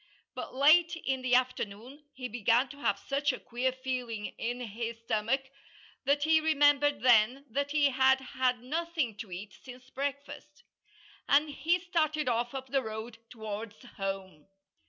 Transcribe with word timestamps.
But 0.33 0.55
late 0.55 0.95
in 0.95 1.21
the 1.21 1.35
afternoon 1.35 2.03
he 2.11 2.27
began 2.27 2.67
to 2.69 2.79
have 2.79 2.97
such 2.97 3.31
a 3.31 3.39
queer 3.39 3.71
feeling 3.71 4.33
in 4.39 4.59
his 4.59 4.97
stomach 5.03 5.51
that 6.05 6.23
he 6.23 6.39
remembered 6.41 7.03
then 7.03 7.45
that 7.51 7.69
he 7.69 7.91
had 7.91 8.19
had 8.19 8.63
nothing 8.63 9.15
to 9.17 9.29
eat 9.31 9.53
since 9.61 9.91
breakfast. 9.91 10.63
And 11.29 11.51
he 11.51 11.77
started 11.77 12.27
off 12.27 12.55
up 12.55 12.69
the 12.69 12.81
road, 12.81 13.19
towards 13.29 13.83
home. 13.99 14.47